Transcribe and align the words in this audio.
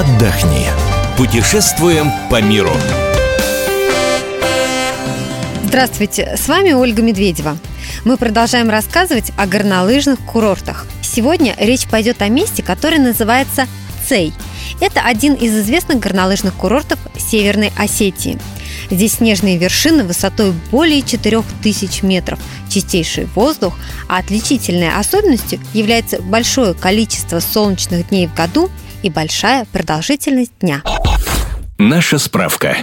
отдохни. 0.00 0.66
Путешествуем 1.16 2.12
по 2.30 2.42
миру. 2.42 2.70
Здравствуйте, 5.64 6.36
с 6.36 6.48
вами 6.48 6.72
Ольга 6.72 7.00
Медведева. 7.00 7.56
Мы 8.04 8.18
продолжаем 8.18 8.68
рассказывать 8.68 9.32
о 9.38 9.46
горнолыжных 9.46 10.18
курортах. 10.18 10.86
Сегодня 11.00 11.54
речь 11.58 11.86
пойдет 11.86 12.20
о 12.20 12.28
месте, 12.28 12.62
которое 12.62 12.98
называется 12.98 13.66
Цей. 14.06 14.34
Это 14.82 15.00
один 15.00 15.32
из 15.32 15.56
известных 15.56 15.98
горнолыжных 15.98 16.52
курортов 16.52 16.98
Северной 17.16 17.72
Осетии. 17.78 18.38
Здесь 18.90 19.14
снежные 19.14 19.56
вершины 19.56 20.04
высотой 20.04 20.52
более 20.70 21.00
4000 21.00 22.04
метров, 22.04 22.38
чистейший 22.68 23.24
воздух, 23.34 23.74
а 24.08 24.18
отличительной 24.18 24.94
особенностью 24.94 25.58
является 25.72 26.20
большое 26.20 26.74
количество 26.74 27.40
солнечных 27.40 28.10
дней 28.10 28.26
в 28.26 28.34
году 28.34 28.70
и 29.02 29.10
большая 29.10 29.66
продолжительность 29.72 30.52
дня. 30.60 30.82
Наша 31.78 32.18
справка. 32.18 32.76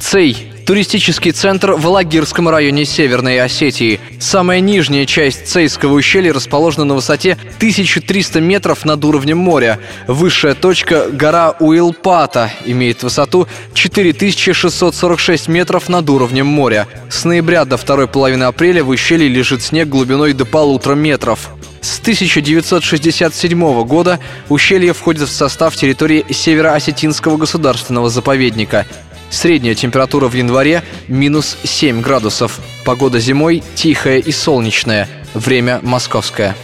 Цей 0.00 0.54
Туристический 0.66 1.32
центр 1.32 1.72
в 1.72 1.86
Лагирском 1.86 2.48
районе 2.48 2.86
Северной 2.86 3.38
Осетии. 3.38 4.00
Самая 4.18 4.60
нижняя 4.60 5.04
часть 5.04 5.46
Цейского 5.46 5.92
ущелья 5.92 6.32
расположена 6.32 6.86
на 6.86 6.94
высоте 6.94 7.32
1300 7.58 8.40
метров 8.40 8.86
над 8.86 9.04
уровнем 9.04 9.36
моря. 9.36 9.78
Высшая 10.06 10.54
точка– 10.54 11.08
гора 11.12 11.54
Уилпата, 11.60 12.50
имеет 12.64 13.02
высоту 13.02 13.46
4646 13.74 15.48
метров 15.48 15.90
над 15.90 16.08
уровнем 16.08 16.46
моря. 16.46 16.88
С 17.10 17.24
ноября 17.24 17.66
до 17.66 17.76
второй 17.76 18.08
половины 18.08 18.44
апреля 18.44 18.82
в 18.84 18.88
ущелье 18.88 19.28
лежит 19.28 19.62
снег 19.62 19.88
глубиной 19.88 20.32
до 20.32 20.46
полутора 20.46 20.94
метров. 20.94 21.50
С 21.84 22.00
1967 22.00 23.84
года 23.84 24.18
ущелье 24.48 24.94
входит 24.94 25.28
в 25.28 25.32
состав 25.32 25.76
территории 25.76 26.24
Североосетинского 26.30 27.36
государственного 27.36 28.08
заповедника. 28.08 28.86
Средняя 29.28 29.74
температура 29.74 30.28
в 30.28 30.32
январе– 30.32 30.82
минус 31.08 31.58
7 31.62 32.00
градусов. 32.00 32.58
Погода 32.86 33.20
зимой 33.20 33.62
тихая 33.74 34.16
и 34.16 34.32
солнечная. 34.32 35.06
Время 35.34 35.80
московское. 35.82 36.56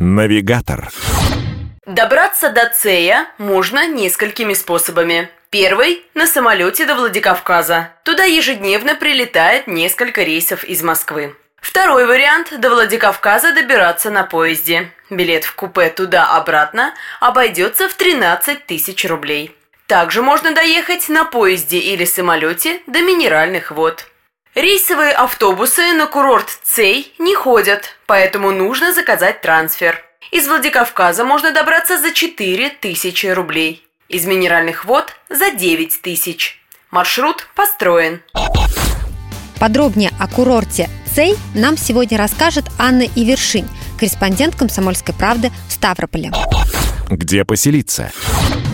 Навигатор. 0.00 0.88
Добраться 1.84 2.48
до 2.48 2.72
Цея 2.74 3.26
можно 3.36 3.86
несколькими 3.86 4.54
способами. 4.54 5.28
Первый– 5.50 6.00
на 6.14 6.26
самолете 6.26 6.86
до 6.86 6.94
Владикавказа. 6.94 7.90
Туда 8.04 8.24
ежедневно 8.24 8.94
прилетает 8.94 9.66
несколько 9.66 10.22
рейсов 10.22 10.64
из 10.64 10.82
Москвы. 10.82 11.34
Второй 11.64 12.04
вариант– 12.04 12.52
до 12.60 12.68
Владикавказа 12.68 13.54
добираться 13.54 14.10
на 14.10 14.24
поезде. 14.24 14.92
Билет 15.08 15.44
в 15.44 15.54
купе 15.54 15.88
туда-обратно 15.88 16.92
обойдется 17.20 17.88
в 17.88 17.94
13 17.94 18.66
тысяч 18.66 19.06
рублей. 19.06 19.56
Также 19.86 20.20
можно 20.20 20.54
доехать 20.54 21.08
на 21.08 21.24
поезде 21.24 21.78
или 21.78 22.04
самолете 22.04 22.82
до 22.86 23.00
Минеральных 23.00 23.70
вод. 23.70 24.04
Рейсовые 24.54 25.12
автобусы 25.12 25.94
на 25.94 26.06
курорт 26.06 26.50
Цей 26.62 27.14
не 27.18 27.34
ходят, 27.34 27.96
поэтому 28.04 28.50
нужно 28.50 28.92
заказать 28.92 29.40
трансфер. 29.40 30.04
Из 30.32 30.46
Владикавказа 30.46 31.24
можно 31.24 31.50
добраться 31.50 31.96
за 31.96 32.12
4 32.12 32.76
тысячи 32.78 33.26
рублей. 33.28 33.82
Из 34.10 34.26
Минеральных 34.26 34.84
вод 34.84 35.14
за 35.30 35.50
9 35.50 36.02
тысяч. 36.02 36.60
Маршрут 36.90 37.48
построен. 37.54 38.22
Подробнее 39.58 40.10
о 40.20 40.28
курорте 40.28 40.90
Цей 41.14 41.36
нам 41.54 41.76
сегодня 41.76 42.18
расскажет 42.18 42.64
Анна 42.76 43.02
Ивершинь, 43.02 43.68
корреспондент 43.96 44.56
«Комсомольской 44.56 45.14
правды» 45.14 45.52
в 45.68 45.72
Ставрополе. 45.72 46.32
Где 47.08 47.44
поселиться? 47.44 48.10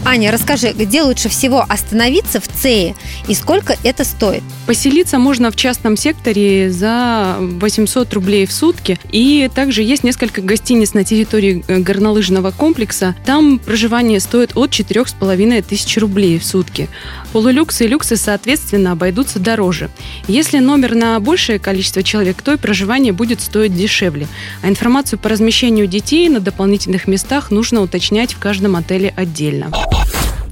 Аня, 0.05 0.33
расскажи, 0.33 0.72
где 0.72 1.03
лучше 1.03 1.28
всего 1.28 1.65
остановиться 1.69 2.41
в 2.41 2.49
ЦЕе 2.49 2.97
и 3.28 3.34
сколько 3.34 3.77
это 3.84 4.05
стоит? 4.05 4.43
Поселиться 4.66 5.19
можно 5.19 5.50
в 5.50 5.56
частном 5.56 5.97
секторе 5.97 6.71
за 6.71 7.37
800 7.38 8.12
рублей 8.15 8.47
в 8.47 8.53
сутки. 8.53 8.99
И 9.12 9.50
также 9.55 9.83
есть 9.83 10.03
несколько 10.03 10.41
гостиниц 10.41 10.94
на 10.94 11.05
территории 11.05 11.62
э, 11.69 11.78
горнолыжного 11.78 12.50
комплекса. 12.50 13.15
Там 13.27 13.59
проживание 13.59 14.21
стоит 14.21 14.56
от 14.56 14.71
4,5 14.71 15.62
тысяч 15.62 15.99
рублей 15.99 16.39
в 16.39 16.44
сутки. 16.44 16.89
Полулюксы 17.33 17.84
и 17.84 17.89
люксы, 17.89 18.16
соответственно, 18.16 18.93
обойдутся 18.93 19.39
дороже. 19.39 19.91
Если 20.27 20.59
номер 20.59 20.94
на 20.94 21.21
большее 21.21 21.59
количество 21.59 22.03
человек, 22.03 22.41
то 22.43 22.55
и 22.55 22.56
проживание 22.56 23.12
будет 23.12 23.41
стоить 23.41 23.77
дешевле. 23.77 24.27
А 24.62 24.69
информацию 24.69 25.19
по 25.19 25.28
размещению 25.28 25.87
детей 25.87 26.28
на 26.28 26.41
дополнительных 26.41 27.06
местах 27.06 27.50
нужно 27.50 27.83
уточнять 27.83 28.33
в 28.33 28.39
каждом 28.39 28.77
отеле 28.77 29.12
отдельно. 29.16 29.71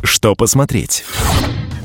Что 0.08 0.34
посмотреть? 0.34 1.04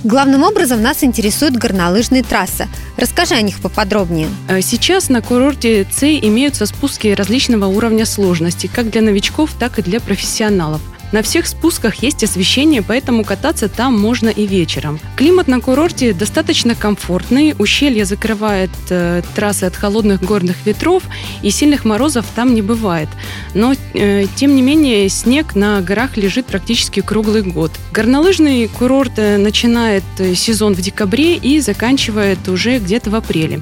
Главным 0.05 0.43
образом 0.43 0.81
нас 0.81 1.03
интересуют 1.03 1.57
горнолыжные 1.57 2.23
трассы. 2.23 2.69
Расскажи 2.95 3.35
о 3.35 3.41
них 3.41 3.59
поподробнее. 3.59 4.29
Э, 4.47 4.61
сейчас 4.61 5.09
на 5.09 5.21
курорте 5.21 5.83
Цей 5.83 6.25
имеются 6.25 6.65
спуски 6.65 7.09
различного 7.09 7.65
уровня 7.65 8.05
сложности, 8.05 8.69
как 8.73 8.89
для 8.89 9.01
новичков, 9.01 9.51
так 9.59 9.77
и 9.77 9.81
для 9.81 9.99
профессионалов. 9.99 10.81
На 11.13 11.21
всех 11.21 11.45
спусках 11.45 12.01
есть 12.01 12.23
освещение, 12.23 12.81
поэтому 12.81 13.23
кататься 13.23 13.69
там 13.69 13.97
можно 13.99 14.29
и 14.29 14.47
вечером. 14.47 14.99
Климат 15.15 15.47
на 15.47 15.61
курорте 15.61 16.11
достаточно 16.11 16.73
комфортный, 16.73 17.53
ущелье 17.59 18.03
закрывает 18.05 18.71
э, 18.89 19.21
трассы 19.35 19.65
от 19.65 19.75
холодных 19.75 20.23
горных 20.23 20.65
ветров, 20.65 21.03
и 21.43 21.51
сильных 21.51 21.85
морозов 21.85 22.25
там 22.35 22.55
не 22.55 22.63
бывает. 22.63 23.09
Но, 23.53 23.75
э, 23.93 24.25
тем 24.35 24.55
не 24.55 24.63
менее, 24.63 25.07
снег 25.07 25.53
на 25.53 25.81
горах 25.81 26.17
лежит 26.17 26.47
практически 26.47 27.01
круглый 27.01 27.43
год. 27.43 27.71
Горнолыжный 27.91 28.67
курорт 28.67 29.13
э, 29.17 29.37
начинает 29.37 30.03
э, 30.17 30.33
сезон 30.33 30.73
в 30.73 30.81
декабре 30.81 31.35
и 31.35 31.59
заканчивает 31.59 32.47
уже 32.47 32.79
где-то 32.79 33.11
в 33.11 33.15
апреле. 33.15 33.61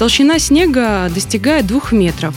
Толщина 0.00 0.40
снега 0.40 1.08
достигает 1.14 1.64
двух 1.64 1.92
метров 1.92 2.34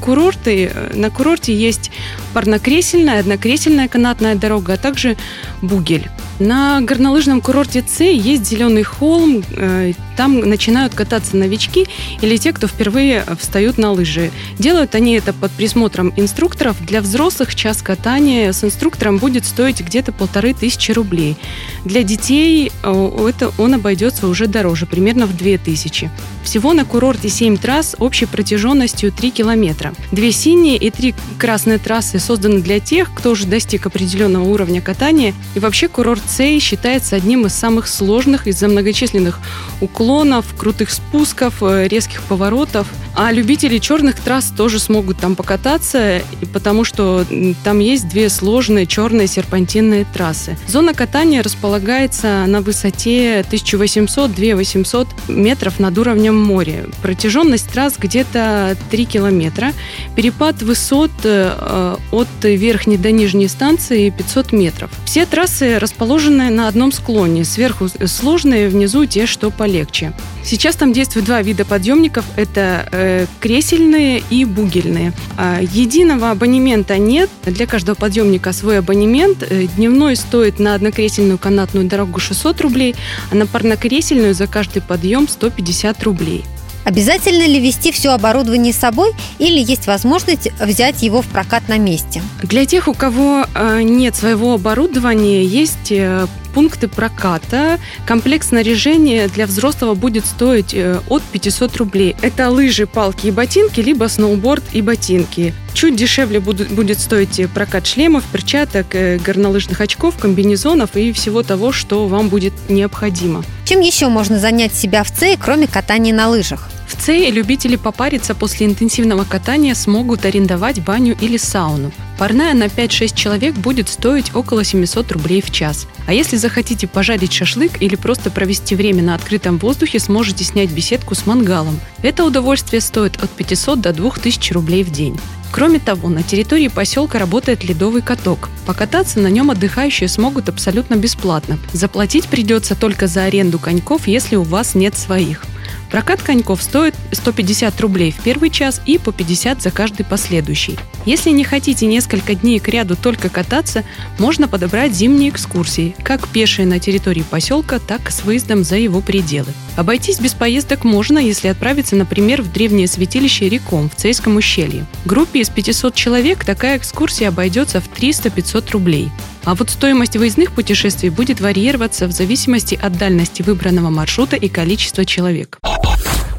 курорты. 0.00 0.70
На 0.94 1.10
курорте 1.10 1.54
есть 1.54 1.90
парнокресельная, 2.38 3.18
однокресельная 3.18 3.88
канатная 3.88 4.36
дорога, 4.36 4.74
а 4.74 4.76
также 4.76 5.16
бугель. 5.60 6.08
На 6.38 6.80
горнолыжном 6.80 7.40
курорте 7.40 7.84
С 7.84 8.04
есть 8.04 8.46
зеленый 8.46 8.84
холм. 8.84 9.42
Э, 9.56 9.92
там 10.16 10.38
начинают 10.38 10.94
кататься 10.94 11.36
новички 11.36 11.86
или 12.20 12.36
те, 12.36 12.52
кто 12.52 12.68
впервые 12.68 13.24
встают 13.40 13.76
на 13.76 13.90
лыжи. 13.90 14.30
Делают 14.56 14.94
они 14.94 15.14
это 15.14 15.32
под 15.32 15.50
присмотром 15.50 16.12
инструкторов. 16.16 16.76
Для 16.86 17.00
взрослых 17.00 17.56
час 17.56 17.82
катания 17.82 18.52
с 18.52 18.62
инструктором 18.62 19.18
будет 19.18 19.44
стоить 19.44 19.80
где-то 19.80 20.12
полторы 20.12 20.54
тысячи 20.54 20.92
рублей. 20.92 21.36
Для 21.84 22.04
детей 22.04 22.70
э, 22.84 23.28
это 23.28 23.52
он 23.58 23.74
обойдется 23.74 24.28
уже 24.28 24.46
дороже, 24.46 24.86
примерно 24.86 25.26
в 25.26 25.36
две 25.36 25.58
тысячи. 25.58 26.08
Всего 26.44 26.72
на 26.72 26.84
курорте 26.84 27.28
7 27.28 27.56
трасс 27.56 27.96
общей 27.98 28.26
протяженностью 28.26 29.12
3 29.12 29.30
километра. 29.32 29.92
Две 30.12 30.30
синие 30.30 30.76
и 30.76 30.90
три 30.90 31.14
красные 31.38 31.78
трассы 31.78 32.18
созданы 32.28 32.60
для 32.60 32.78
тех, 32.78 33.08
кто 33.14 33.30
уже 33.30 33.46
достиг 33.46 33.86
определенного 33.86 34.44
уровня 34.44 34.82
катания. 34.82 35.32
И 35.54 35.60
вообще 35.60 35.88
курорт 35.88 36.22
Цей 36.28 36.60
считается 36.60 37.16
одним 37.16 37.46
из 37.46 37.54
самых 37.54 37.88
сложных 37.88 38.46
из-за 38.46 38.68
многочисленных 38.68 39.40
уклонов, 39.80 40.44
крутых 40.54 40.90
спусков, 40.90 41.62
э, 41.62 41.88
резких 41.88 42.22
поворотов. 42.24 42.86
А 43.14 43.32
любители 43.32 43.78
черных 43.78 44.16
трасс 44.20 44.52
тоже 44.56 44.78
смогут 44.78 45.18
там 45.18 45.36
покататься, 45.36 46.22
потому 46.52 46.84
что 46.84 47.24
там 47.64 47.80
есть 47.80 48.08
две 48.08 48.28
сложные 48.28 48.86
черные 48.86 49.26
серпантинные 49.26 50.04
трассы. 50.04 50.56
Зона 50.68 50.94
катания 50.94 51.42
располагается 51.42 52.44
на 52.46 52.60
высоте 52.60 53.40
1800-2800 53.40 55.08
метров 55.28 55.80
над 55.80 55.96
уровнем 55.98 56.36
моря. 56.36 56.84
Протяженность 57.02 57.70
трасс 57.70 57.94
где-то 57.98 58.76
3 58.90 59.04
километра. 59.06 59.72
Перепад 60.14 60.62
высот 60.62 61.10
э, 61.24 61.96
от 62.10 62.28
верхней 62.42 62.96
до 62.96 63.10
нижней 63.10 63.48
станции 63.48 64.10
500 64.10 64.52
метров. 64.52 64.90
Все 65.04 65.26
трассы 65.26 65.78
расположены 65.78 66.50
на 66.50 66.68
одном 66.68 66.92
склоне. 66.92 67.44
Сверху 67.44 67.88
сложные, 68.06 68.68
внизу 68.68 69.06
те, 69.06 69.26
что 69.26 69.50
полегче. 69.50 70.12
Сейчас 70.44 70.76
там 70.76 70.92
действуют 70.92 71.26
два 71.26 71.42
вида 71.42 71.64
подъемников. 71.64 72.24
Это 72.36 72.88
э, 72.90 73.26
кресельные 73.40 74.22
и 74.30 74.44
бугельные. 74.44 75.12
А 75.36 75.60
единого 75.60 76.30
абонемента 76.30 76.96
нет. 76.96 77.28
Для 77.44 77.66
каждого 77.66 77.94
подъемника 77.94 78.52
свой 78.52 78.78
абонемент. 78.78 79.42
Э, 79.42 79.66
дневной 79.76 80.16
стоит 80.16 80.58
на 80.58 80.74
однокресельную 80.74 81.38
канатную 81.38 81.86
дорогу 81.86 82.18
600 82.18 82.60
рублей, 82.62 82.94
а 83.30 83.34
на 83.34 83.46
парнокресельную 83.46 84.34
за 84.34 84.46
каждый 84.46 84.80
подъем 84.80 85.28
150 85.28 86.02
рублей. 86.04 86.44
Обязательно 86.88 87.46
ли 87.46 87.60
вести 87.60 87.92
все 87.92 88.14
оборудование 88.14 88.72
с 88.72 88.78
собой 88.78 89.12
или 89.38 89.58
есть 89.58 89.86
возможность 89.86 90.48
взять 90.58 91.02
его 91.02 91.20
в 91.20 91.26
прокат 91.26 91.68
на 91.68 91.76
месте? 91.76 92.22
Для 92.42 92.64
тех, 92.64 92.88
у 92.88 92.94
кого 92.94 93.44
э, 93.54 93.82
нет 93.82 94.16
своего 94.16 94.54
оборудования, 94.54 95.44
есть 95.44 95.92
э, 95.92 96.26
пункты 96.54 96.88
проката. 96.88 97.78
Комплект 98.06 98.48
снаряжения 98.48 99.28
для 99.28 99.44
взрослого 99.44 99.94
будет 99.94 100.24
стоить 100.24 100.72
э, 100.72 100.98
от 101.10 101.22
500 101.24 101.76
рублей. 101.76 102.16
Это 102.22 102.48
лыжи, 102.48 102.86
палки 102.86 103.26
и 103.26 103.32
ботинки, 103.32 103.80
либо 103.80 104.06
сноуборд 104.06 104.64
и 104.72 104.80
ботинки. 104.80 105.52
Чуть 105.74 105.94
дешевле 105.94 106.40
будет, 106.40 106.70
будет 106.70 106.98
стоить 106.98 107.50
прокат 107.52 107.86
шлемов, 107.86 108.24
перчаток, 108.32 108.86
горнолыжных 109.22 109.82
очков, 109.82 110.16
комбинезонов 110.16 110.96
и 110.96 111.12
всего 111.12 111.42
того, 111.42 111.70
что 111.70 112.08
вам 112.08 112.30
будет 112.30 112.54
необходимо. 112.70 113.44
Чем 113.66 113.80
еще 113.80 114.08
можно 114.08 114.38
занять 114.38 114.72
себя 114.72 115.04
в 115.04 115.10
ЦЕЙ, 115.10 115.36
кроме 115.36 115.66
катания 115.66 116.14
на 116.14 116.30
лыжах? 116.30 116.70
В 116.88 116.96
ЦЕИ 116.96 117.30
любители 117.30 117.76
попариться 117.76 118.34
после 118.34 118.66
интенсивного 118.66 119.24
катания 119.24 119.74
смогут 119.74 120.24
арендовать 120.24 120.82
баню 120.82 121.14
или 121.20 121.36
сауну. 121.36 121.92
Парная 122.18 122.54
на 122.54 122.64
5-6 122.64 123.14
человек 123.14 123.54
будет 123.54 123.90
стоить 123.90 124.34
около 124.34 124.64
700 124.64 125.12
рублей 125.12 125.42
в 125.42 125.50
час. 125.50 125.86
А 126.06 126.14
если 126.14 126.36
захотите 126.36 126.88
пожарить 126.88 127.34
шашлык 127.34 127.82
или 127.82 127.94
просто 127.94 128.30
провести 128.30 128.74
время 128.74 129.02
на 129.02 129.14
открытом 129.14 129.58
воздухе, 129.58 129.98
сможете 129.98 130.44
снять 130.44 130.70
беседку 130.70 131.14
с 131.14 131.26
мангалом. 131.26 131.78
Это 132.02 132.24
удовольствие 132.24 132.80
стоит 132.80 133.22
от 133.22 133.30
500 133.30 133.80
до 133.82 133.92
2000 133.92 134.52
рублей 134.54 134.82
в 134.82 134.90
день. 134.90 135.20
Кроме 135.52 135.80
того, 135.80 136.08
на 136.08 136.22
территории 136.22 136.68
поселка 136.68 137.18
работает 137.18 137.64
ледовый 137.64 138.00
каток. 138.00 138.48
Покататься 138.66 139.20
на 139.20 139.28
нем 139.28 139.50
отдыхающие 139.50 140.08
смогут 140.08 140.48
абсолютно 140.48 140.94
бесплатно. 140.94 141.58
Заплатить 141.72 142.28
придется 142.28 142.74
только 142.74 143.06
за 143.06 143.24
аренду 143.24 143.58
коньков, 143.58 144.08
если 144.08 144.36
у 144.36 144.42
вас 144.42 144.74
нет 144.74 144.96
своих. 144.96 145.44
Прокат 145.90 146.22
коньков 146.22 146.62
стоит 146.62 146.94
150 147.12 147.80
рублей 147.80 148.12
в 148.12 148.22
первый 148.22 148.50
час 148.50 148.80
и 148.84 148.98
по 148.98 149.12
50 149.12 149.62
за 149.62 149.70
каждый 149.70 150.04
последующий. 150.04 150.78
Если 151.06 151.30
не 151.30 151.44
хотите 151.44 151.86
несколько 151.86 152.34
дней 152.34 152.58
к 152.58 152.68
ряду 152.68 152.96
только 152.96 153.30
кататься, 153.30 153.84
можно 154.18 154.48
подобрать 154.48 154.92
зимние 154.92 155.30
экскурсии, 155.30 155.96
как 156.02 156.28
пешие 156.28 156.66
на 156.66 156.78
территории 156.78 157.22
поселка, 157.22 157.78
так 157.78 158.10
и 158.10 158.12
с 158.12 158.22
выездом 158.24 158.64
за 158.64 158.76
его 158.76 159.00
пределы. 159.00 159.48
Обойтись 159.76 160.20
без 160.20 160.34
поездок 160.34 160.84
можно, 160.84 161.18
если 161.18 161.48
отправиться, 161.48 161.96
например, 161.96 162.42
в 162.42 162.52
древнее 162.52 162.86
святилище 162.86 163.48
Реком 163.48 163.88
в 163.88 163.94
Цейском 163.94 164.36
ущелье. 164.36 164.84
Группе 165.06 165.40
из 165.40 165.48
500 165.48 165.94
человек 165.94 166.44
такая 166.44 166.76
экскурсия 166.76 167.28
обойдется 167.28 167.80
в 167.80 167.88
300-500 167.88 168.72
рублей. 168.72 169.08
А 169.44 169.54
вот 169.54 169.70
стоимость 169.70 170.16
выездных 170.16 170.52
путешествий 170.52 171.08
будет 171.08 171.40
варьироваться 171.40 172.06
в 172.06 172.12
зависимости 172.12 172.78
от 172.80 172.98
дальности 172.98 173.40
выбранного 173.40 173.88
маршрута 173.88 174.36
и 174.36 174.48
количества 174.48 175.06
человек. 175.06 175.58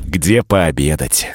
Где 0.10 0.42
пообедать? 0.42 1.28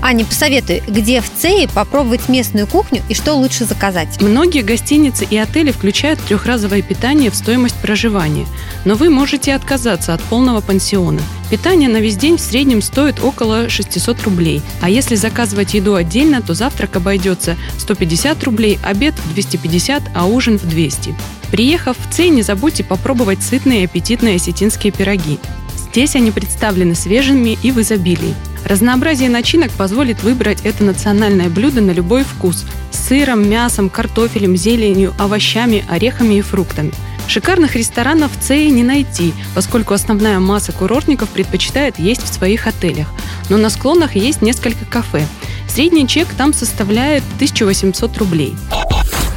Аня, 0.00 0.24
посоветуй, 0.24 0.82
где 0.88 1.20
в 1.20 1.30
ЦЕИ 1.30 1.66
попробовать 1.66 2.30
местную 2.30 2.66
кухню 2.66 3.02
и 3.10 3.14
что 3.14 3.34
лучше 3.34 3.66
заказать? 3.66 4.18
Многие 4.22 4.62
гостиницы 4.62 5.26
и 5.28 5.36
отели 5.36 5.72
включают 5.72 6.18
трехразовое 6.20 6.80
питание 6.80 7.30
в 7.30 7.34
стоимость 7.34 7.76
проживания, 7.82 8.46
но 8.86 8.94
вы 8.94 9.10
можете 9.10 9.54
отказаться 9.54 10.14
от 10.14 10.22
полного 10.22 10.62
пансиона. 10.62 11.20
Питание 11.50 11.90
на 11.90 11.98
весь 11.98 12.16
день 12.16 12.38
в 12.38 12.40
среднем 12.40 12.80
стоит 12.80 13.22
около 13.22 13.68
600 13.68 14.22
рублей, 14.22 14.62
а 14.80 14.88
если 14.88 15.14
заказывать 15.14 15.74
еду 15.74 15.94
отдельно, 15.94 16.40
то 16.40 16.54
завтрак 16.54 16.96
обойдется 16.96 17.58
150 17.76 18.42
рублей, 18.44 18.78
обед 18.82 19.14
250, 19.34 20.02
а 20.14 20.24
ужин 20.24 20.58
в 20.58 20.66
200. 20.66 21.14
Приехав 21.50 21.98
в 21.98 22.10
ЦЕИ, 22.10 22.30
не 22.30 22.42
забудьте 22.42 22.84
попробовать 22.84 23.42
сытные 23.42 23.82
и 23.82 23.84
аппетитные 23.84 24.36
осетинские 24.36 24.92
пироги. 24.94 25.38
Здесь 25.92 26.16
они 26.16 26.30
представлены 26.30 26.94
свежими 26.94 27.58
и 27.62 27.70
в 27.70 27.78
изобилии. 27.78 28.34
Разнообразие 28.64 29.28
начинок 29.28 29.70
позволит 29.72 30.22
выбрать 30.22 30.62
это 30.64 30.84
национальное 30.84 31.50
блюдо 31.50 31.82
на 31.82 31.90
любой 31.90 32.24
вкус– 32.24 32.64
с 32.90 33.08
сыром, 33.08 33.46
мясом, 33.46 33.90
картофелем, 33.90 34.56
зеленью, 34.56 35.12
овощами, 35.18 35.84
орехами 35.90 36.36
и 36.36 36.40
фруктами. 36.40 36.92
Шикарных 37.26 37.76
ресторанов 37.76 38.30
в 38.34 38.42
ЦЕИ 38.42 38.70
не 38.70 38.82
найти, 38.82 39.34
поскольку 39.54 39.92
основная 39.92 40.38
масса 40.38 40.72
курортников 40.72 41.28
предпочитает 41.28 41.98
есть 41.98 42.22
в 42.22 42.32
своих 42.32 42.66
отелях. 42.66 43.08
Но 43.50 43.58
на 43.58 43.68
склонах 43.68 44.16
есть 44.16 44.40
несколько 44.40 44.86
кафе. 44.86 45.26
Средний 45.68 46.08
чек 46.08 46.26
там 46.38 46.54
составляет 46.54 47.22
1800 47.36 48.16
рублей. 48.16 48.56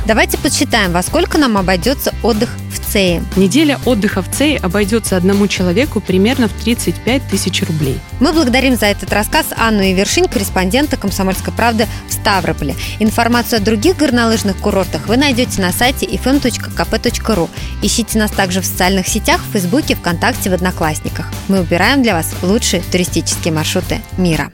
Давайте 0.07 0.37
подсчитаем, 0.37 0.93
во 0.93 1.03
сколько 1.03 1.37
нам 1.37 1.57
обойдется 1.57 2.13
отдых 2.23 2.49
ЦЕИ. 2.95 3.21
Неделя 3.35 3.77
отдыха 3.83 4.21
в 4.21 4.31
ЦЕИ 4.31 4.55
обойдется 4.55 5.17
одному 5.17 5.49
человеку 5.49 5.99
примерно 5.99 6.47
в 6.47 6.53
35 6.53 7.27
тысяч 7.27 7.61
рублей. 7.63 7.99
Мы 8.21 8.31
благодарим 8.31 8.77
за 8.77 8.85
этот 8.85 9.11
рассказ 9.11 9.47
Анну 9.57 9.83
Ивершинь, 9.83 10.29
корреспондента 10.29 10.95
«Комсомольской 10.95 11.51
правды» 11.51 11.87
в 12.07 12.13
Ставрополе. 12.13 12.73
Информацию 12.99 13.57
о 13.57 13.61
других 13.61 13.97
горнолыжных 13.97 14.55
курортах 14.55 15.07
вы 15.07 15.17
найдете 15.17 15.61
на 15.61 15.73
сайте 15.73 16.05
fm.kp.ru. 16.05 17.49
Ищите 17.81 18.17
нас 18.17 18.31
также 18.31 18.61
в 18.61 18.65
социальных 18.65 19.09
сетях, 19.09 19.41
в 19.41 19.51
Фейсбуке, 19.51 19.95
ВКонтакте, 19.95 20.49
в 20.49 20.53
Одноклассниках. 20.53 21.25
Мы 21.49 21.59
убираем 21.59 22.01
для 22.01 22.13
вас 22.13 22.33
лучшие 22.43 22.81
туристические 22.81 23.53
маршруты 23.53 23.99
мира. 24.17 24.53